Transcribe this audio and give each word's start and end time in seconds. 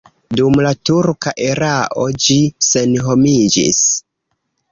Dum 0.39 0.55
la 0.65 0.69
turka 0.89 1.33
erao 1.49 2.07
ĝi 2.27 2.37
senhomiĝis. 2.69 3.85